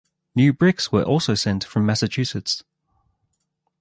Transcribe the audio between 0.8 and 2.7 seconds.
were also sent from Massachusetts.